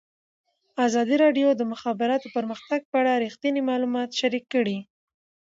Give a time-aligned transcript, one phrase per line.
[0.87, 4.77] ازادي راډیو د د مخابراتو پرمختګ په اړه رښتیني معلومات شریک کړي.